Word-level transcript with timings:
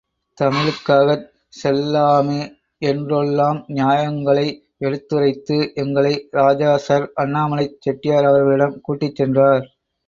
தமிழுக்காகச் 0.37 1.25
செல்ல்லாமே 1.53 2.39
என்றொல்லாம் 2.81 3.59
நியாயங்களை 3.69 4.47
எடுத்துரைத்து, 4.79 5.59
எங்களை 5.75 6.13
ராஜாசர் 6.33 7.07
அண்ணாமலை 7.23 7.67
செட்டியார் 7.79 8.29
அவர்களிடம் 8.31 8.77
கூட்டிச் 8.81 9.15
சென்றார். 9.15 9.65